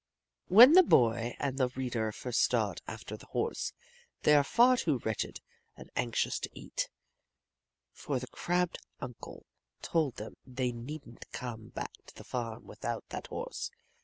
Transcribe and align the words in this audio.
When 0.47 0.71
the 0.71 0.81
boy 0.81 1.35
and 1.37 1.59
the 1.59 1.67
reader 1.67 2.11
first 2.11 2.41
start 2.41 2.81
after 2.87 3.15
the 3.15 3.27
horse 3.27 3.71
they 4.23 4.33
are 4.33 4.43
far 4.43 4.75
too 4.75 4.97
wretched 5.05 5.41
and 5.77 5.91
anxious 5.95 6.39
to 6.39 6.49
eat 6.59 6.89
for 7.91 8.17
the 8.17 8.25
crabbed 8.25 8.79
uncle 8.99 9.45
told 9.83 10.15
them 10.15 10.37
they 10.43 10.71
needn't 10.71 11.31
come 11.31 11.67
back 11.67 11.91
to 12.07 12.15
the 12.15 12.23
farm 12.23 12.65
without 12.65 13.09
that 13.09 13.27
horse. 13.27 13.69